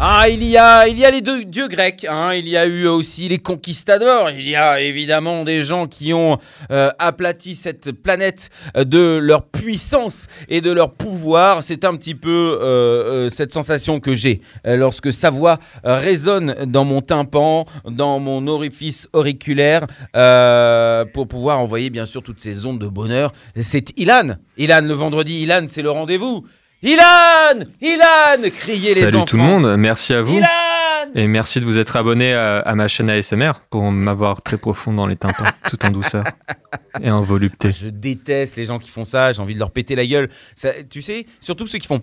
Ah, 0.00 0.28
il 0.28 0.42
y 0.42 0.56
a, 0.56 0.88
il 0.88 0.98
y 0.98 1.04
a 1.04 1.10
les 1.12 1.20
deux 1.20 1.44
dieux 1.44 1.68
grecs. 1.68 2.04
hein. 2.10 2.34
Il 2.34 2.48
y 2.48 2.56
a 2.56 2.66
eu 2.66 2.88
aussi 2.88 3.28
les 3.28 3.38
conquistadors. 3.38 4.28
Il 4.30 4.46
y 4.48 4.56
a 4.56 4.80
évidemment 4.80 5.44
des 5.44 5.62
gens 5.62 5.86
qui 5.86 6.12
ont 6.12 6.38
euh, 6.72 6.90
aplati 6.98 7.54
cette 7.54 7.92
planète 7.92 8.50
euh, 8.76 8.82
de 8.82 9.18
leur 9.22 9.44
puissance 9.46 10.26
et 10.48 10.60
de 10.60 10.72
leur 10.72 10.90
pouvoir. 10.90 11.62
C'est 11.62 11.84
un 11.84 11.94
petit 11.94 12.16
peu 12.16 12.58
euh, 12.60 13.28
cette 13.28 13.52
sensation 13.52 14.00
que 14.00 14.14
j'ai 14.14 14.40
lorsque 14.64 15.12
sa 15.12 15.30
voix 15.30 15.58
résonne 15.84 16.54
dans 16.66 16.84
mon 16.84 17.00
tympan, 17.00 17.64
dans 17.88 18.18
mon 18.18 18.48
orifice 18.48 19.08
auriculaire, 19.12 19.86
pour 21.12 21.28
pouvoir 21.28 21.60
envoyer 21.60 21.90
bien 21.90 22.06
sûr 22.06 22.22
toutes 22.22 22.42
ces 22.42 22.66
ondes 22.66 22.80
de 22.80 22.88
bonheur. 22.88 23.32
C'est 23.60 23.96
Ilan. 23.98 24.36
Ilan 24.56 24.80
le 24.82 24.94
vendredi. 24.94 25.42
Ilan, 25.42 25.66
c'est 25.68 25.82
le 25.82 25.90
rendez-vous. 25.90 26.44
Ilan 26.84 27.64
Ilan 27.80 28.36
Criez 28.60 28.94
les 28.94 29.00
Salut 29.00 29.16
enfants. 29.16 29.24
tout 29.24 29.36
le 29.38 29.42
monde, 29.42 29.76
merci 29.78 30.12
à 30.12 30.20
vous. 30.20 30.36
Ilan 30.36 30.46
Et 31.14 31.26
merci 31.26 31.58
de 31.58 31.64
vous 31.64 31.78
être 31.78 31.96
abonné 31.96 32.34
à, 32.34 32.58
à 32.58 32.74
ma 32.74 32.88
chaîne 32.88 33.08
ASMR 33.08 33.52
pour 33.70 33.90
m'avoir 33.90 34.42
très 34.42 34.58
profond 34.58 34.92
dans 34.92 35.06
les 35.06 35.16
tympans, 35.16 35.44
tout 35.70 35.82
en 35.86 35.90
douceur 35.90 36.24
et 37.02 37.10
en 37.10 37.22
volupté. 37.22 37.72
Je 37.72 37.88
déteste 37.88 38.56
les 38.56 38.66
gens 38.66 38.78
qui 38.78 38.90
font 38.90 39.06
ça, 39.06 39.32
j'ai 39.32 39.40
envie 39.40 39.54
de 39.54 39.60
leur 39.60 39.70
péter 39.70 39.94
la 39.94 40.04
gueule. 40.04 40.28
Ça, 40.56 40.72
tu 40.84 41.00
sais, 41.00 41.24
surtout 41.40 41.66
ceux 41.66 41.78
qui 41.78 41.86
font. 41.86 42.00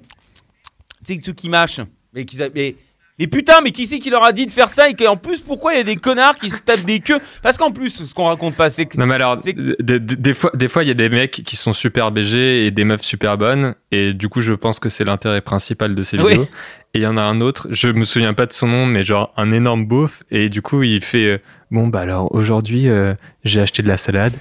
Tu 1.06 1.14
sais, 1.14 1.20
ceux 1.24 1.34
qui 1.34 1.48
mâchent. 1.50 1.82
Mais, 2.14 2.26
qui, 2.26 2.40
mais, 2.56 2.76
mais 3.22 3.28
putain, 3.28 3.62
mais 3.64 3.72
qui 3.72 3.86
c'est 3.88 4.00
qui 4.00 4.10
leur 4.10 4.24
a 4.24 4.32
dit 4.34 4.46
de 4.48 4.52
faire 4.52 4.70
ça 4.70 4.90
Et 4.90 4.94
qu'en 4.96 5.16
plus, 5.16 5.40
pourquoi 5.42 5.74
il 5.74 5.78
y 5.78 5.80
a 5.80 5.84
des 5.84 5.96
connards 5.96 6.38
qui 6.38 6.50
se 6.50 6.58
tapent 6.58 6.86
des 6.86 7.00
queues 7.00 7.20
Parce 7.44 7.58
qu'en 7.58 7.72
plus, 7.72 8.06
ce 8.06 8.14
qu'on 8.14 8.26
raconte 8.26 8.56
pas, 8.56 8.70
c'est 8.70 8.86
que. 8.88 8.98
Non 8.98 9.06
mais 9.06 9.16
alors, 9.16 9.38
des, 9.38 9.54
des- 9.54 10.00
des 10.00 10.34
fois, 10.34 10.52
des 10.56 10.68
fois, 10.68 10.84
il 10.84 10.88
y 10.88 10.92
a 10.92 10.96
des 10.96 11.10
mecs 11.10 11.32
qui 11.46 11.56
sont 11.56 11.74
super 11.74 12.12
BG 12.12 12.66
et 12.66 12.72
des 12.72 12.84
meufs 12.84 13.04
super 13.04 13.38
bonnes, 13.38 13.76
et 13.92 14.14
du 14.14 14.28
coup, 14.28 14.42
je 14.42 14.54
pense 14.54 14.80
que 14.80 14.90
c'est 14.90 15.04
l'intérêt 15.06 15.42
principal 15.42 15.94
de 15.96 16.02
ces 16.02 16.18
Oui. 16.20 16.30
vidéos. 16.30 16.48
Et 16.94 17.00
il 17.00 17.04
y 17.04 17.08
en 17.08 17.16
a 17.18 17.22
un 17.22 17.40
autre, 17.42 17.68
je 17.70 17.88
me 17.88 18.04
souviens 18.04 18.34
pas 18.34 18.46
de 18.48 18.54
son 18.54 18.68
nom, 18.68 18.86
mais 18.86 19.04
genre 19.04 19.34
un 19.38 19.52
énorme 19.52 19.86
beauf, 19.86 20.24
et 20.32 20.50
du 20.50 20.62
coup, 20.62 20.84
il 20.84 21.02
fait 21.04 21.26
euh, 21.26 21.38
bon 21.72 21.88
bah 21.88 22.02
alors 22.02 22.34
aujourd'hui, 22.36 22.90
euh, 22.90 23.14
j'ai 23.46 23.62
acheté 23.62 23.82
de 23.84 23.88
la 23.88 23.96
salade. 23.98 24.34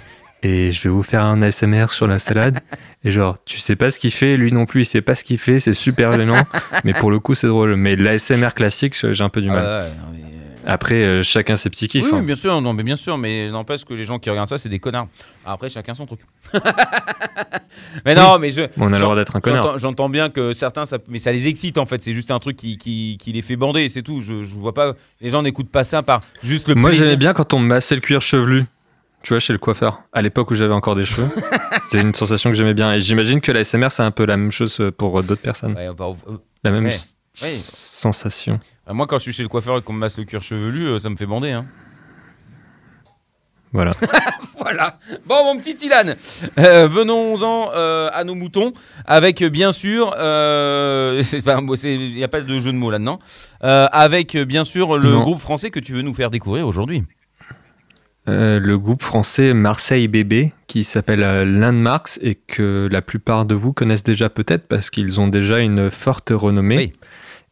Et 0.42 0.70
je 0.72 0.82
vais 0.84 0.88
vous 0.90 1.02
faire 1.02 1.22
un 1.24 1.42
ASMR 1.42 1.86
sur 1.90 2.06
la 2.06 2.18
salade. 2.18 2.60
Et 3.04 3.10
genre, 3.10 3.36
tu 3.44 3.58
sais 3.58 3.76
pas 3.76 3.90
ce 3.90 3.98
qu'il 3.98 4.10
fait, 4.10 4.36
lui 4.36 4.52
non 4.52 4.66
plus, 4.66 4.82
il 4.82 4.84
sait 4.84 5.00
pas 5.02 5.14
ce 5.14 5.24
qu'il 5.24 5.38
fait, 5.38 5.58
c'est 5.58 5.72
super 5.72 6.12
gênant. 6.12 6.42
mais 6.84 6.92
pour 6.92 7.10
le 7.10 7.18
coup, 7.18 7.34
c'est 7.34 7.46
drôle. 7.46 7.76
Mais 7.76 7.96
l'ASMR 7.96 8.50
classique, 8.54 8.94
j'ai 9.10 9.24
un 9.24 9.28
peu 9.30 9.40
du 9.40 9.48
Ah 9.50 9.54
mal. 9.54 9.64
ouais, 9.64 9.88
non, 9.88 10.08
mais, 10.12 10.18
euh, 10.18 10.72
Après, 10.72 10.94
euh, 11.02 11.22
chacun 11.22 11.56
ses 11.56 11.70
petits 11.70 11.88
kiffs. 11.88 12.04
Oui, 12.04 12.10
hein. 12.12 12.18
oui, 12.20 12.26
bien 12.26 12.36
sûr, 12.36 12.60
non, 12.60 12.74
mais 12.74 12.82
bien 12.82 12.96
sûr, 12.96 13.16
mais 13.16 13.50
n'empêche 13.50 13.84
que 13.86 13.94
les 13.94 14.04
gens 14.04 14.18
qui 14.18 14.28
regardent 14.28 14.48
ça, 14.50 14.58
c'est 14.58 14.68
des 14.68 14.78
connards. 14.78 15.08
Après, 15.46 15.70
chacun 15.70 15.94
son 15.94 16.04
truc. 16.06 16.20
mais 18.04 18.14
non, 18.14 18.38
mais 18.38 18.50
je. 18.50 18.62
On 18.76 18.92
a 18.92 18.96
le 18.96 19.02
droit 19.02 19.16
d'être 19.16 19.36
un 19.36 19.40
connard. 19.40 19.78
J'entends- 19.78 20.08
bien 20.10 20.28
que 20.28 20.52
certains, 20.52 20.86
ça, 20.86 20.98
mais 21.08 21.18
ça 21.18 21.30
les 21.32 21.46
excite 21.48 21.78
en 21.78 21.86
fait. 21.86 22.02
C'est 22.02 22.12
juste 22.12 22.30
un 22.30 22.38
truc 22.38 22.56
qui, 22.56 22.76
qui, 22.78 23.16
qui 23.20 23.32
les 23.32 23.42
fait 23.42 23.56
bander, 23.56 23.88
c'est 23.88 24.02
tout. 24.02 24.20
Je, 24.20 24.42
je 24.42 24.56
vois 24.56 24.74
pas. 24.74 24.94
Les 25.20 25.30
gens 25.30 25.42
n'écoutent 25.42 25.70
pas 25.70 25.84
ça 25.84 26.02
par 26.02 26.20
juste 26.42 26.68
le 26.68 26.74
Moi, 26.74 26.90
j'aimais 26.90 27.16
bien 27.16 27.32
quand 27.32 27.54
on 27.54 27.58
me 27.60 27.66
massait 27.66 27.94
le 27.94 28.00
cuir 28.00 28.20
chevelu. 28.20 28.64
Tu 29.22 29.34
vois, 29.34 29.40
chez 29.40 29.52
le 29.52 29.58
coiffeur. 29.58 30.02
À 30.12 30.22
l'époque 30.22 30.50
où 30.50 30.54
j'avais 30.54 30.72
encore 30.72 30.94
des 30.94 31.04
cheveux. 31.04 31.28
C'était 31.90 32.02
une 32.02 32.14
sensation 32.14 32.50
que 32.50 32.56
j'aimais 32.56 32.74
bien. 32.74 32.94
Et 32.94 33.00
j'imagine 33.00 33.40
que 33.40 33.52
la 33.52 33.64
SMR, 33.64 33.90
c'est 33.90 34.02
un 34.02 34.10
peu 34.10 34.24
la 34.24 34.36
même 34.36 34.50
chose 34.50 34.82
pour 34.96 35.22
d'autres 35.22 35.42
personnes. 35.42 35.74
Ouais, 35.74 35.88
bah, 35.96 36.06
euh, 36.28 36.36
La 36.64 36.70
même 36.70 36.84
Ouais. 36.84 36.90
s- 36.90 37.16
Ouais. 37.42 37.50
sensation. 37.50 38.58
euh, 38.88 38.92
moi, 38.94 39.06
quand 39.06 39.18
je 39.18 39.22
suis 39.24 39.32
chez 39.32 39.42
le 39.42 39.48
coiffeur 39.48 39.78
et 39.78 39.82
qu'on 39.82 39.92
me 39.92 39.98
masse 39.98 40.16
le 40.18 40.24
cuir 40.24 40.40
chevelu, 40.42 40.86
euh, 40.88 40.98
ça 40.98 41.08
me 41.10 41.16
fait 41.16 41.26
bander. 41.26 41.50
Hein. 41.52 41.66
Voilà. 43.72 43.92
Voilà. 44.62 44.98
Bon, 45.24 45.42
mon 45.54 45.58
petit 45.58 45.86
Ilan, 45.86 46.14
euh, 46.58 46.86
venons-en 46.86 47.70
euh, 47.74 48.10
à 48.12 48.24
nos 48.24 48.34
moutons, 48.34 48.74
avec 49.06 49.42
bien 49.44 49.72
sûr, 49.72 50.14
euh, 50.18 51.22
il 51.32 52.14
n'y 52.14 52.22
a 52.22 52.28
pas 52.28 52.42
de 52.42 52.58
jeu 52.58 52.70
de 52.70 52.76
mots 52.76 52.90
là-dedans, 52.90 53.20
euh, 53.64 53.86
avec 53.90 54.36
bien 54.36 54.64
sûr 54.64 54.98
le 54.98 55.08
Non. 55.10 55.22
groupe 55.22 55.38
français 55.38 55.70
que 55.70 55.80
tu 55.80 55.94
veux 55.94 56.02
nous 56.02 56.12
faire 56.12 56.30
découvrir 56.30 56.66
aujourd'hui. 56.68 57.04
Euh, 58.30 58.60
le 58.60 58.78
groupe 58.78 59.02
français 59.02 59.54
Marseille 59.54 60.06
Bébé, 60.08 60.52
qui 60.68 60.84
s'appelle 60.84 61.22
euh, 61.22 61.44
Landmarks 61.44 62.18
et 62.22 62.36
que 62.36 62.88
la 62.90 63.02
plupart 63.02 63.44
de 63.44 63.54
vous 63.54 63.72
connaissent 63.72 64.04
déjà 64.04 64.30
peut-être 64.30 64.68
parce 64.68 64.88
qu'ils 64.90 65.20
ont 65.20 65.26
déjà 65.28 65.58
une 65.60 65.90
forte 65.90 66.30
renommée. 66.32 66.76
Oui. 66.76 66.92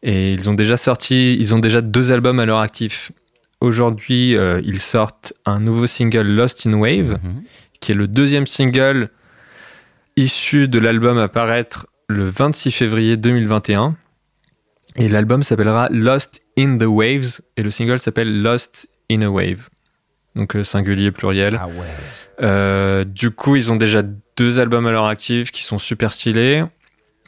Et 0.03 0.33
ils 0.33 0.49
ont 0.49 0.53
déjà 0.53 0.77
sorti, 0.77 1.35
ils 1.37 1.53
ont 1.53 1.59
déjà 1.59 1.81
deux 1.81 2.11
albums 2.13 2.39
à 2.39 2.45
leur 2.45 2.59
actif. 2.59 3.11
Aujourd'hui, 3.59 4.37
euh, 4.37 4.61
ils 4.63 4.79
sortent 4.79 5.33
un 5.45 5.59
nouveau 5.59 5.85
single 5.87 6.21
Lost 6.27 6.65
in 6.65 6.73
Wave, 6.73 7.19
Mhm. 7.21 7.43
qui 7.81 7.91
est 7.91 7.95
le 7.95 8.07
deuxième 8.07 8.47
single 8.47 9.09
issu 10.15 10.67
de 10.69 10.79
l'album 10.79 11.17
à 11.17 11.27
paraître 11.27 11.87
le 12.07 12.29
26 12.29 12.71
février 12.71 13.17
2021. 13.17 13.97
Et 14.95 15.09
l'album 15.09 15.43
s'appellera 15.43 15.89
Lost 15.91 16.41
in 16.57 16.77
the 16.77 16.85
Waves 16.85 17.41
et 17.57 17.63
le 17.63 17.69
single 17.69 17.99
s'appelle 17.99 18.41
Lost 18.41 18.89
in 19.11 19.21
a 19.21 19.29
Wave. 19.29 19.67
Donc 20.39 20.55
euh, 20.55 20.63
singulier 20.63 21.11
pluriel. 21.11 21.59
Ah 21.61 21.67
ouais. 21.67 21.73
Euh, 22.41 23.03
du 23.03 23.29
coup, 23.31 23.55
ils 23.57 23.71
ont 23.71 23.75
déjà 23.75 24.01
deux 24.37 24.59
albums 24.59 24.87
à 24.87 24.91
leur 24.91 25.05
actif 25.05 25.51
qui 25.51 25.63
sont 25.63 25.77
super 25.77 26.11
stylés. 26.13 26.63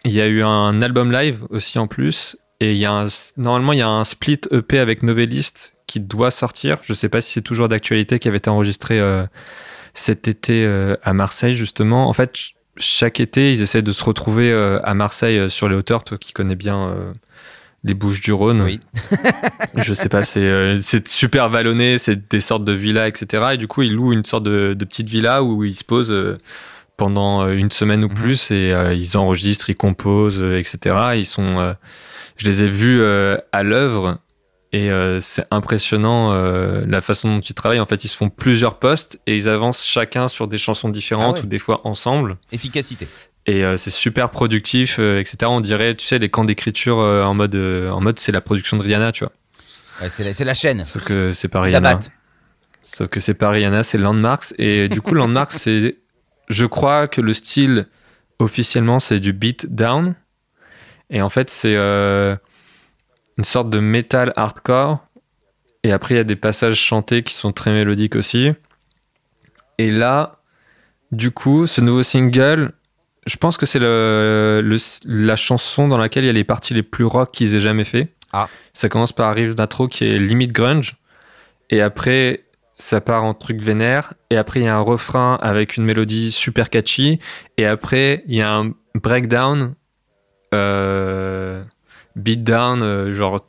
Il 0.05 0.11
y 0.13 0.21
a 0.21 0.27
eu 0.27 0.41
un 0.41 0.81
album 0.81 1.11
live 1.11 1.43
aussi 1.49 1.77
en 1.77 1.87
plus. 1.87 2.37
Et 2.61 2.71
il 2.71 2.77
y 2.77 2.85
a 2.85 2.91
un, 2.93 3.07
normalement, 3.37 3.73
il 3.73 3.79
y 3.79 3.81
a 3.81 3.89
un 3.89 4.03
split 4.05 4.39
EP 4.51 4.79
avec 4.79 5.03
Novelist 5.03 5.73
qui 5.87 5.99
doit 5.99 6.31
sortir. 6.31 6.77
Je 6.83 6.93
sais 6.93 7.09
pas 7.09 7.19
si 7.19 7.33
c'est 7.33 7.41
toujours 7.41 7.67
d'actualité, 7.67 8.17
qui 8.19 8.27
avait 8.29 8.37
été 8.37 8.49
enregistré 8.49 8.99
euh, 8.99 9.25
cet 9.93 10.27
été 10.27 10.63
euh, 10.65 10.95
à 11.03 11.11
Marseille, 11.13 11.53
justement. 11.53 12.07
En 12.07 12.13
fait, 12.13 12.35
ch- 12.37 12.55
chaque 12.77 13.19
été, 13.19 13.51
ils 13.51 13.61
essaient 13.61 13.81
de 13.81 13.91
se 13.91 14.03
retrouver 14.03 14.51
euh, 14.51 14.79
à 14.83 14.93
Marseille 14.93 15.49
sur 15.49 15.67
les 15.67 15.75
hauteurs. 15.75 16.03
Toi 16.05 16.17
qui 16.17 16.31
connais 16.33 16.55
bien 16.55 16.95
les 17.83 17.93
Bouches 17.93 18.21
du 18.21 18.31
Rhône. 18.33 18.61
Oui. 18.61 18.79
je 19.77 19.93
sais 19.93 20.09
pas, 20.09 20.23
c'est 20.23 20.39
euh, 20.41 20.79
c'est 20.81 21.07
super 21.07 21.49
vallonné, 21.49 21.97
c'est 21.97 22.29
des 22.29 22.41
sortes 22.41 22.63
de 22.63 22.71
villas, 22.73 23.07
etc. 23.07 23.43
Et 23.53 23.57
du 23.57 23.67
coup, 23.67 23.81
ils 23.81 23.93
louent 23.93 24.13
une 24.13 24.25
sorte 24.25 24.43
de, 24.43 24.73
de 24.73 24.85
petite 24.85 25.09
villa 25.09 25.43
où 25.43 25.63
ils 25.63 25.73
se 25.75 25.83
posent 25.83 26.11
euh, 26.11 26.37
pendant 26.97 27.41
euh, 27.43 27.53
une 27.53 27.71
semaine 27.71 28.03
ou 28.03 28.09
Mhm. 28.09 28.13
plus 28.13 28.51
et 28.51 28.71
euh, 28.71 28.93
ils 28.93 29.17
enregistrent, 29.17 29.69
ils 29.71 29.75
composent, 29.75 30.41
etc. 30.43 30.95
Ils 31.15 31.25
sont, 31.25 31.75
je 32.37 32.47
les 32.47 32.63
ai 32.63 32.67
vus 32.67 33.03
à 33.51 33.63
l'œuvre 33.63 34.19
et 34.73 34.89
c'est 35.19 35.45
impressionnant 35.51 36.31
la 36.85 37.01
façon 37.01 37.35
dont 37.35 37.39
ils 37.41 37.53
travaillent. 37.53 37.79
En 37.79 37.85
fait, 37.85 38.03
ils 38.03 38.07
se 38.07 38.15
font 38.15 38.29
plusieurs 38.29 38.79
postes 38.79 39.19
et 39.27 39.35
ils 39.35 39.49
avancent 39.49 39.83
chacun 39.83 40.27
sur 40.27 40.47
des 40.47 40.57
chansons 40.57 40.89
différentes 40.89 41.37
Ah 41.37 41.41
ouais. 41.41 41.45
ou 41.45 41.49
des 41.49 41.59
fois 41.59 41.81
ensemble. 41.83 42.37
Efficacité. 42.51 43.07
Et 43.47 43.63
euh, 43.63 43.77
c'est 43.77 43.89
super 43.89 44.29
productif, 44.29 44.97
euh, 44.99 45.19
etc. 45.19 45.37
On 45.45 45.61
dirait, 45.61 45.95
tu 45.95 46.05
sais, 46.05 46.19
les 46.19 46.29
camps 46.29 46.45
d'écriture 46.45 46.99
euh, 46.99 47.23
en 47.23 47.33
mode, 47.33 47.55
en 47.55 47.99
mode 47.99 48.19
c'est 48.19 48.31
la 48.31 48.41
production 48.41 48.77
de 48.77 48.83
Rihanna, 48.83 49.11
tu 49.11 49.23
vois. 49.23 49.33
Ouais, 49.99 50.09
c'est 50.09 50.23
la, 50.23 50.33
c'est 50.33 50.45
la 50.45 50.53
chaîne. 50.53 50.83
Sauf 50.83 51.03
que 51.03 51.31
c'est 51.31 51.47
pas 51.47 51.61
Rihanna. 51.61 51.99
Sauf 52.81 53.07
que 53.07 53.19
c'est 53.19 53.33
pas 53.33 53.49
Rihanna, 53.49 53.83
c'est 53.83 53.97
Landmarks. 53.97 54.53
Et 54.57 54.89
du 54.89 55.01
coup, 55.01 55.13
Landmarks, 55.13 55.53
c'est. 55.57 55.97
Je 56.49 56.65
crois 56.65 57.07
que 57.07 57.21
le 57.21 57.33
style 57.33 57.87
officiellement, 58.39 58.99
c'est 58.99 59.19
du 59.19 59.33
beat 59.33 59.73
down. 59.73 60.15
Et 61.09 61.21
en 61.21 61.29
fait, 61.29 61.49
c'est 61.49 61.75
une 61.75 63.43
sorte 63.43 63.69
de 63.69 63.79
metal 63.79 64.33
hardcore. 64.35 64.99
Et 65.83 65.91
après, 65.91 66.15
il 66.15 66.17
y 66.17 66.21
a 66.21 66.25
des 66.25 66.35
passages 66.35 66.77
chantés 66.77 67.23
qui 67.23 67.33
sont 67.33 67.51
très 67.51 67.71
mélodiques 67.71 68.15
aussi. 68.15 68.51
Et 69.77 69.91
là, 69.91 70.41
du 71.11 71.31
coup, 71.31 71.67
ce 71.67 71.81
nouveau 71.81 72.03
single, 72.03 72.73
je 73.27 73.37
pense 73.37 73.57
que 73.57 73.65
c'est 73.65 73.79
le, 73.79 74.61
le- 74.63 74.77
la 75.05 75.35
chanson 75.35 75.87
dans 75.87 75.97
laquelle 75.97 76.23
il 76.23 76.27
y 76.27 76.29
a 76.31 76.33
les 76.33 76.43
parties 76.43 76.73
les 76.73 76.83
plus 76.83 77.05
rock 77.05 77.31
qu'ils 77.31 77.55
aient 77.55 77.59
jamais 77.59 77.83
fait. 77.83 78.13
Ah. 78.33 78.47
Ça 78.73 78.89
commence 78.89 79.11
par 79.11 79.29
un 79.29 79.33
riff 79.33 79.55
d'intro 79.55 79.87
qui 79.87 80.05
est 80.05 80.17
limite 80.17 80.51
grunge. 80.53 80.95
Et 81.69 81.81
après, 81.81 82.45
ça 82.77 82.99
part 83.01 83.23
en 83.23 83.33
truc 83.33 83.61
vénère. 83.61 84.13
Et 84.29 84.37
après, 84.37 84.61
il 84.61 84.63
y 84.63 84.67
a 84.67 84.75
un 84.75 84.81
refrain 84.81 85.37
avec 85.41 85.77
une 85.77 85.83
mélodie 85.83 86.31
super 86.31 86.69
catchy. 86.69 87.19
Et 87.57 87.65
après, 87.65 88.23
il 88.27 88.35
y 88.35 88.41
a 88.41 88.53
un 88.55 88.71
breakdown, 88.95 89.73
euh, 90.53 91.63
beatdown, 92.15 92.81
euh, 92.81 93.11
genre 93.13 93.45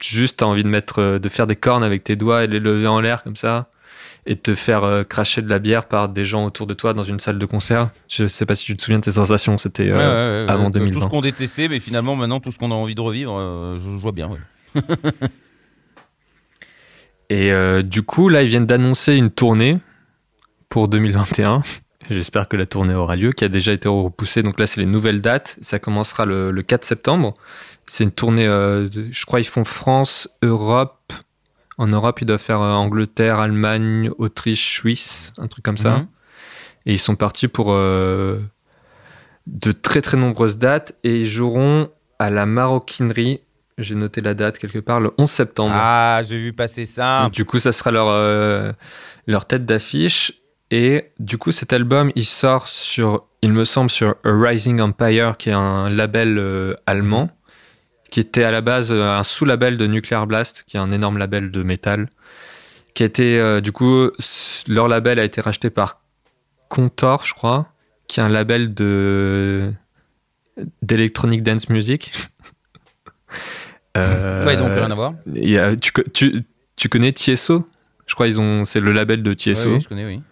juste 0.00 0.38
t'as 0.38 0.46
envie 0.46 0.62
de 0.62 0.68
mettre, 0.68 1.00
euh, 1.00 1.18
de 1.18 1.28
faire 1.28 1.46
des 1.46 1.56
cornes 1.56 1.82
avec 1.84 2.04
tes 2.04 2.14
doigts 2.16 2.44
et 2.44 2.46
de 2.46 2.52
les 2.52 2.60
lever 2.60 2.86
en 2.86 3.00
l'air 3.00 3.22
comme 3.22 3.36
ça. 3.36 3.68
Et 4.26 4.36
te 4.36 4.54
faire 4.54 4.84
euh, 4.84 5.04
cracher 5.04 5.40
de 5.40 5.48
la 5.48 5.58
bière 5.58 5.86
par 5.88 6.08
des 6.08 6.24
gens 6.24 6.44
autour 6.44 6.66
de 6.66 6.74
toi 6.74 6.92
dans 6.92 7.02
une 7.02 7.18
salle 7.18 7.38
de 7.38 7.46
concert. 7.46 7.88
Je 8.08 8.26
sais 8.28 8.44
pas 8.44 8.54
si 8.54 8.64
tu 8.66 8.76
te 8.76 8.82
souviens 8.82 8.98
de 8.98 9.04
ces 9.04 9.12
sensations. 9.12 9.56
C'était 9.56 9.90
euh, 9.90 9.96
Ouais, 9.96 9.98
ouais, 9.98 10.44
ouais, 10.46 10.52
avant 10.52 10.64
ouais. 10.66 10.72
Tout 10.72 10.78
2020. 10.80 11.00
ce 11.00 11.06
qu'on 11.08 11.20
détestait, 11.22 11.68
mais 11.68 11.80
finalement, 11.80 12.14
maintenant, 12.14 12.38
tout 12.40 12.50
ce 12.50 12.58
qu'on 12.58 12.70
a 12.70 12.74
envie 12.74 12.94
de 12.94 13.00
revivre, 13.00 13.36
euh, 13.38 13.76
je, 13.76 13.80
je 13.80 13.96
vois 14.02 14.12
bien. 14.12 14.30
Et 17.30 17.52
euh, 17.52 17.82
du 17.82 18.02
coup, 18.02 18.28
là, 18.28 18.42
ils 18.42 18.48
viennent 18.48 18.66
d'annoncer 18.66 19.14
une 19.14 19.30
tournée 19.30 19.78
pour 20.68 20.88
2021. 20.88 21.62
J'espère 22.10 22.48
que 22.48 22.56
la 22.56 22.64
tournée 22.64 22.94
aura 22.94 23.16
lieu, 23.16 23.32
qui 23.32 23.44
a 23.44 23.48
déjà 23.48 23.72
été 23.72 23.88
repoussée. 23.88 24.42
Donc 24.42 24.58
là, 24.58 24.66
c'est 24.66 24.80
les 24.80 24.86
nouvelles 24.86 25.20
dates. 25.20 25.56
Ça 25.60 25.78
commencera 25.78 26.24
le, 26.24 26.50
le 26.50 26.62
4 26.62 26.84
septembre. 26.84 27.34
C'est 27.86 28.04
une 28.04 28.12
tournée, 28.12 28.46
je 28.46 29.26
crois, 29.26 29.40
ils 29.40 29.46
font 29.46 29.64
France, 29.64 30.28
Europe. 30.42 31.12
En 31.78 31.86
Europe, 31.86 32.20
ils 32.20 32.26
doivent 32.26 32.40
faire 32.40 32.60
euh, 32.60 32.72
Angleterre, 32.72 33.38
Allemagne, 33.38 34.10
Autriche, 34.18 34.74
Suisse, 34.74 35.32
un 35.38 35.46
truc 35.46 35.64
comme 35.64 35.78
ça. 35.78 35.98
Mhm. 35.98 36.06
Et 36.86 36.92
ils 36.92 36.98
sont 36.98 37.16
partis 37.16 37.48
pour 37.48 37.68
euh, 37.70 38.40
de 39.46 39.72
très 39.72 40.00
très 40.02 40.16
nombreuses 40.16 40.58
dates. 40.58 40.96
Et 41.04 41.20
ils 41.20 41.26
joueront 41.26 41.90
à 42.18 42.30
la 42.30 42.46
maroquinerie. 42.46 43.40
J'ai 43.78 43.94
noté 43.94 44.20
la 44.20 44.34
date 44.34 44.58
quelque 44.58 44.80
part, 44.80 45.00
le 45.00 45.12
11 45.18 45.30
septembre. 45.30 45.72
Ah, 45.74 46.20
j'ai 46.24 46.36
vu 46.36 46.52
passer 46.52 46.84
ça. 46.84 47.22
Donc, 47.22 47.32
du 47.32 47.44
coup, 47.44 47.60
ça 47.60 47.70
sera 47.70 47.92
leur, 47.92 48.08
euh, 48.08 48.72
leur 49.28 49.46
tête 49.46 49.64
d'affiche. 49.64 50.32
Et 50.70 51.12
du 51.18 51.38
coup, 51.38 51.52
cet 51.52 51.72
album, 51.72 52.10
il 52.14 52.24
sort 52.24 52.66
sur, 52.68 53.24
il 53.40 53.52
me 53.52 53.64
semble, 53.64 53.88
sur 53.88 54.16
A 54.24 54.30
Rising 54.30 54.80
Empire, 54.80 55.36
qui 55.38 55.50
est 55.50 55.54
un 55.54 55.88
label 55.88 56.38
euh, 56.38 56.74
allemand, 56.86 57.30
qui 58.10 58.20
était 58.20 58.44
à 58.44 58.50
la 58.50 58.60
base 58.60 58.90
euh, 58.92 59.04
un 59.18 59.22
sous-label 59.22 59.76
de 59.76 59.86
Nuclear 59.86 60.26
Blast, 60.26 60.64
qui 60.66 60.76
est 60.76 60.80
un 60.80 60.92
énorme 60.92 61.18
label 61.18 61.50
de 61.50 61.62
métal, 61.62 62.08
qui 62.94 63.02
a 63.02 63.06
été, 63.06 63.38
euh, 63.38 63.60
du 63.60 63.70
coup, 63.72 64.10
leur 64.66 64.88
label 64.88 65.18
a 65.18 65.24
été 65.24 65.40
racheté 65.40 65.70
par 65.70 66.00
Contor, 66.68 67.24
je 67.24 67.34
crois, 67.34 67.68
qui 68.06 68.20
est 68.20 68.22
un 68.22 68.28
label 68.28 68.74
de 68.74 69.72
d'electronic 70.82 71.42
dance 71.42 71.68
music. 71.68 72.12
Euh, 73.96 74.44
Ouais, 74.46 74.56
donc 74.56 74.70
rien 74.72 74.90
à 74.90 74.94
voir. 74.94 75.14
il 75.34 75.48
y 75.50 75.58
a- 75.58 75.74
tu, 75.74 75.92
co- 75.92 76.02
tu, 76.14 76.40
tu 76.76 76.88
connais 76.88 77.12
Tieso 77.12 77.66
Je 78.06 78.14
crois 78.14 78.28
ils 78.28 78.40
ont 78.40 78.64
c'est 78.64 78.80
le 78.80 78.92
label 78.92 79.22
de 79.22 79.34
Tieso 79.34 79.68
Ouais, 79.70 79.74
oui, 79.76 79.80
je 79.80 79.88
connais, 79.88 80.06
oui. 80.06 80.22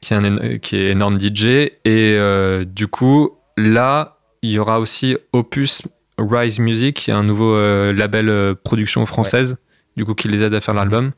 qui 0.00 0.14
est 0.14 0.16
un 0.16 0.58
qui 0.58 0.76
est 0.76 0.90
énorme 0.90 1.18
DJ 1.20 1.44
et 1.46 1.70
euh, 1.86 2.64
du 2.64 2.88
coup 2.88 3.36
là 3.56 4.18
il 4.42 4.50
y 4.50 4.58
aura 4.58 4.80
aussi 4.80 5.16
Opus 5.32 5.82
Rise 6.18 6.58
Music 6.58 6.96
qui 6.96 7.10
est 7.10 7.14
un 7.14 7.22
nouveau 7.22 7.56
euh, 7.56 7.92
label 7.92 8.28
euh, 8.28 8.54
production 8.54 9.04
française 9.06 9.56
du 9.96 10.04
coup 10.04 10.14
qui 10.14 10.28
les 10.28 10.42
aide 10.42 10.54
à 10.54 10.60
faire 10.60 10.74
l'album 10.74 11.12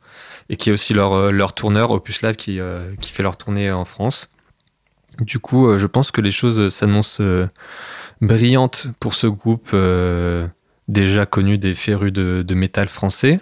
et 0.49 0.57
qui 0.57 0.71
est 0.71 0.73
aussi 0.73 0.95
leur, 0.95 1.13
euh, 1.15 1.31
leur 1.31 1.53
tourneur 1.55 1.91
Opus 1.91 2.23
Live 2.23 2.37
qui, 2.37 2.59
qui 3.01 3.11
fait 3.11 3.23
leur 3.23 3.37
tournée 3.37 3.71
en 3.71 3.85
France. 3.85 4.33
Du 5.21 5.39
coup 5.39 5.79
je 5.79 5.87
pense 5.87 6.11
que 6.11 6.21
les 6.21 6.31
choses 6.31 6.73
s'annoncent 6.73 7.23
brillantes 8.21 8.89
pour 9.01 9.15
ce 9.15 9.27
groupe 9.27 9.75
déjà 10.89 11.27
connu 11.27 11.59
des 11.59 11.75
férus 11.75 12.13
de, 12.13 12.43
de 12.43 12.55
métal 12.55 12.89
français 12.89 13.39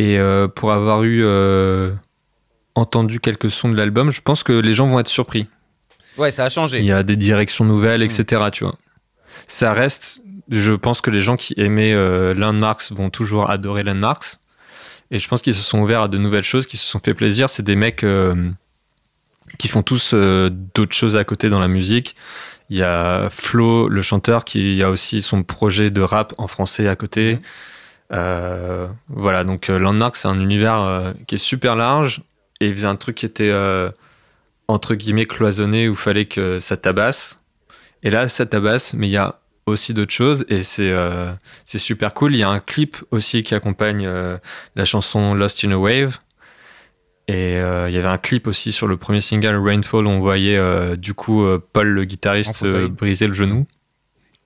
et 0.00 0.18
euh, 0.18 0.48
pour 0.48 0.72
avoir 0.72 1.02
eu 1.02 1.22
euh, 1.22 1.92
entendu 2.74 3.20
quelques 3.20 3.50
sons 3.50 3.68
de 3.68 3.76
l'album, 3.76 4.10
je 4.10 4.22
pense 4.22 4.42
que 4.42 4.54
les 4.54 4.72
gens 4.72 4.86
vont 4.86 4.98
être 4.98 5.08
surpris. 5.08 5.46
Ouais, 6.16 6.30
ça 6.30 6.44
a 6.44 6.46
Il 6.46 6.50
changé. 6.52 6.82
y 6.82 6.90
a 6.90 7.02
des 7.02 7.16
directions 7.16 7.66
nouvelles, 7.66 8.02
etc. 8.02 8.44
Tu 8.50 8.64
vois. 8.64 8.76
Ça 9.46 9.74
reste, 9.74 10.22
je 10.50 10.72
pense 10.72 11.00
que 11.00 11.10
les 11.10 11.20
gens 11.20 11.36
qui 11.36 11.54
aimaient 11.56 11.94
euh, 11.94 12.34
Landmarks 12.34 12.90
vont 12.90 13.10
toujours 13.10 13.50
adorer 13.50 13.82
Landmarks. 13.82 14.38
Et 15.12 15.18
je 15.18 15.28
pense 15.28 15.42
qu'ils 15.42 15.54
se 15.54 15.62
sont 15.62 15.80
ouverts 15.80 16.02
à 16.02 16.08
de 16.08 16.18
nouvelles 16.18 16.44
choses, 16.44 16.66
qui 16.66 16.76
se 16.76 16.86
sont 16.86 17.00
fait 17.00 17.14
plaisir. 17.14 17.50
C'est 17.50 17.64
des 17.64 17.76
mecs 17.76 18.04
euh, 18.04 18.50
qui 19.58 19.68
font 19.68 19.82
tous 19.82 20.12
euh, 20.14 20.50
d'autres 20.50 20.94
choses 20.94 21.16
à 21.16 21.24
côté 21.24 21.50
dans 21.50 21.60
la 21.60 21.68
musique. 21.68 22.16
Il 22.68 22.76
y 22.76 22.82
a 22.82 23.28
Flo, 23.30 23.88
le 23.88 24.02
chanteur, 24.02 24.44
qui 24.44 24.82
a 24.82 24.90
aussi 24.90 25.22
son 25.22 25.42
projet 25.42 25.90
de 25.90 26.00
rap 26.00 26.34
en 26.38 26.46
français 26.46 26.86
à 26.86 26.96
côté. 26.96 27.38
Euh, 28.12 28.86
voilà, 29.08 29.44
donc 29.44 29.70
euh, 29.70 29.78
Landmark, 29.78 30.16
c'est 30.16 30.28
un 30.28 30.40
univers 30.40 31.14
qui 31.26 31.36
est 31.36 31.38
super 31.38 31.76
large 31.76 32.22
et 32.60 32.68
il 32.68 32.74
faisait 32.74 32.86
un 32.86 32.96
truc 32.96 33.16
qui 33.16 33.26
était 33.26 33.52
entre 34.68 34.94
guillemets 34.94 35.26
cloisonné 35.26 35.88
où 35.88 35.92
il 35.92 35.96
fallait 35.98 36.26
que 36.26 36.60
ça 36.60 36.76
tabasse. 36.76 37.40
Et 38.02 38.10
là, 38.10 38.28
ça 38.28 38.46
tabasse, 38.46 38.94
mais 38.94 39.08
il 39.08 39.10
y 39.10 39.16
a 39.16 39.40
aussi 39.66 39.94
d'autres 39.94 40.12
choses 40.12 40.44
et 40.48 40.62
c'est 40.62 40.90
euh, 40.90 41.30
c'est 41.64 41.78
super 41.78 42.12
cool. 42.14 42.34
Il 42.34 42.38
y 42.38 42.42
a 42.42 42.48
un 42.48 42.60
clip 42.60 42.96
aussi 43.10 43.42
qui 43.42 43.54
accompagne 43.54 44.06
euh, 44.06 44.38
la 44.76 44.84
chanson 44.84 45.34
Lost 45.34 45.64
in 45.64 45.72
a 45.72 45.76
Wave. 45.76 46.18
Et 47.28 47.58
euh, 47.60 47.88
il 47.88 47.94
y 47.94 47.98
avait 47.98 48.08
un 48.08 48.18
clip 48.18 48.48
aussi 48.48 48.72
sur 48.72 48.88
le 48.88 48.96
premier 48.96 49.20
single 49.20 49.54
Rainfall 49.56 50.06
où 50.06 50.10
on 50.10 50.18
voyait 50.18 50.96
du 50.96 51.14
coup 51.14 51.46
Paul 51.72 51.88
le 51.88 52.04
guitariste 52.04 52.64
briser 52.88 53.28
le 53.28 53.32
genou 53.32 53.66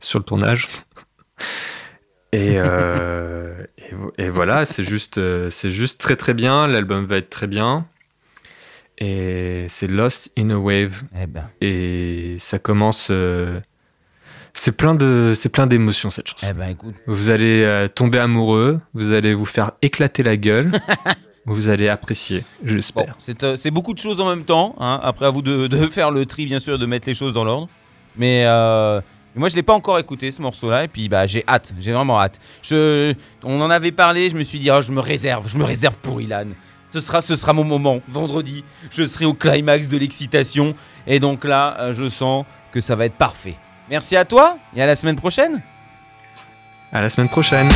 sur 0.00 0.19
le 0.19 0.25
tournage. 0.26 0.69
Et, 2.32 2.56
et, 3.78 3.94
vo- 3.94 4.12
et 4.19 4.28
voilà, 4.28 4.66
c'est 4.66 4.82
juste, 4.82 5.19
c'est 5.49 5.70
juste 5.70 5.99
très 6.00 6.16
très 6.16 6.34
bien. 6.34 6.66
L'album 6.66 7.06
va 7.06 7.16
être 7.16 7.31
très 7.31 7.46
bien. 7.46 7.87
Et 8.99 9.64
c'est 9.69 9.87
Lost 9.87 10.31
in 10.37 10.50
a 10.50 10.56
Wave. 10.56 11.02
Eh 11.19 11.26
ben, 11.26 11.49
Et 11.62 12.37
ça 12.38 12.58
commence. 12.58 13.11
C'est 14.55 14.77
plein 14.77 14.95
de, 14.95 15.33
c'est 15.35 15.49
plein 15.49 15.67
d'émotions 15.67 16.11
cette 16.11 16.29
chanson. 16.29 16.47
eh 16.51 16.53
ben, 16.55 16.69
écoute. 16.69 16.95
Vous 17.06 17.31
allez 17.31 17.62
euh, 17.65 17.89
tomber 17.89 18.19
amoureux, 18.19 18.81
vous 18.95 19.12
allez 19.12 19.35
vous 19.35 19.45
faire 19.45 19.73
éclater 19.83 20.23
la 20.23 20.37
gueule, 20.37 20.73
vous 21.47 21.69
allez 21.69 21.89
apprécier, 21.89 22.41
Bon, 22.62 22.69
j'espère. 22.73 23.17
c'est 23.19 23.43
euh, 23.45 23.56
c'est 23.56 23.71
beaucoup 23.71 23.93
de 23.95 23.99
choses 23.99 24.21
en 24.21 24.29
même 24.29 24.45
temps. 24.45 24.75
hein. 24.79 25.01
Après, 25.03 25.27
à 25.27 25.31
vous 25.31 25.43
de, 25.43 25.67
de 25.67 25.89
faire 25.89 26.11
le 26.11 26.25
tri, 26.27 26.47
bien 26.47 26.61
sûr, 26.61 26.79
de 26.79 26.87
mettre 26.87 27.09
les 27.09 27.15
choses 27.15 27.33
dans 27.35 27.45
l'ordre. 27.45 27.69
Mais 28.17 28.45
euh, 28.47 29.01
moi, 29.35 29.49
je 29.49 29.56
l'ai 29.56 29.65
pas 29.65 29.75
encore 29.75 29.99
écouté 29.99 30.31
ce 30.31 30.41
morceau-là. 30.41 30.85
Et 30.85 30.89
puis, 30.89 31.09
bah, 31.09 31.27
j'ai 31.27 31.43
hâte. 31.49 31.75
J'ai 31.81 31.91
vraiment 31.93 32.21
hâte. 32.21 32.39
Je, 32.62 33.12
on 33.43 33.61
en 33.61 33.69
avait 33.71 33.91
parlé. 33.91 34.31
Je 34.31 34.37
me 34.37 34.45
suis 34.45 34.61
dit, 34.61 34.71
ah, 34.71 34.81
je 34.81 34.93
me 34.93 35.00
réserve. 35.00 35.49
Je 35.49 35.59
me 35.59 35.65
réserve 35.65 35.97
pour 35.97 36.21
Ilan. 36.21 36.47
Ce 36.93 37.00
sera, 37.00 37.21
ce 37.21 37.35
sera 37.35 37.53
mon 37.53 37.65
moment. 37.65 38.00
Vendredi, 38.07 38.62
je 38.93 39.03
serai 39.03 39.25
au 39.25 39.35
climax 39.35 39.89
de 39.89 39.99
l'excitation. 39.99 40.75
Et 41.09 41.19
donc 41.19 41.43
là, 41.43 41.77
euh, 41.81 41.93
je 41.93 42.09
sens 42.09 42.47
que 42.71 42.79
ça 42.81 42.95
va 42.95 43.07
être 43.07 43.17
parfait. 43.17 43.57
Merci 43.89 44.17
à 44.17 44.25
toi 44.25 44.59
et 44.75 44.83
à 44.83 44.87
la 44.87 44.97
semaine 44.97 45.17
prochaine. 45.17 45.61
À 46.93 47.01
la 47.01 47.09
semaine 47.09 47.29
prochaine. 47.29 47.69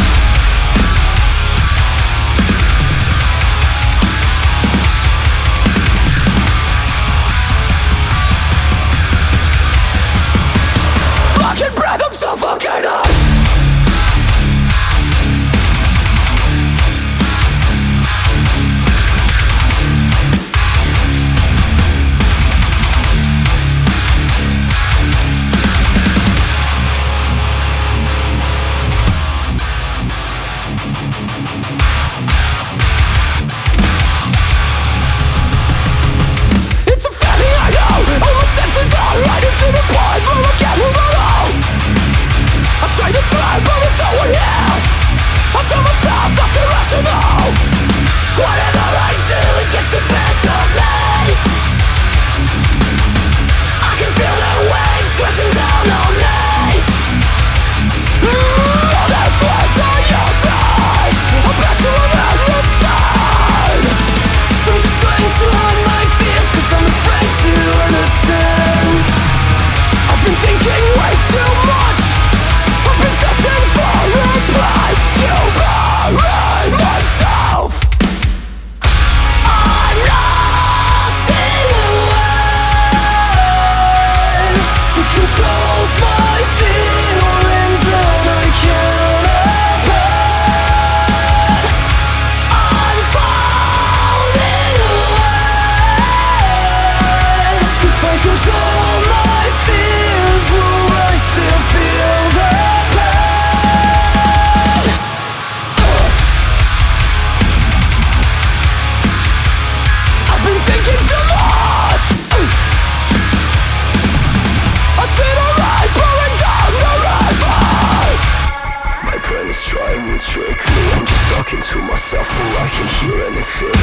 myself 121.99 122.29
but 122.29 122.63
I 122.63 122.69
can 122.69 122.87
hear 123.01 123.27
and 123.27 123.35
it 123.35 123.43
anything. 123.43 123.75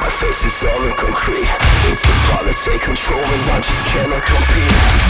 My 0.00 0.08
face 0.08 0.42
is 0.46 0.64
all 0.64 0.82
in 0.84 0.94
concrete. 0.94 1.44
Need 1.84 1.98
to 1.98 2.12
probably 2.32 2.54
take 2.54 2.80
control 2.80 3.20
and 3.20 3.50
I 3.50 3.60
just 3.60 3.84
cannot 3.84 4.22
compete. 4.22 5.09